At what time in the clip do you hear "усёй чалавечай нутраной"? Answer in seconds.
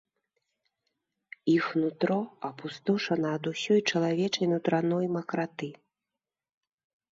3.53-5.07